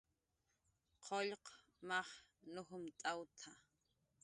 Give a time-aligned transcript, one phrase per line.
[1.05, 1.45] "Qullq
[1.87, 2.09] maj
[2.53, 3.51] nujmt'awt""a"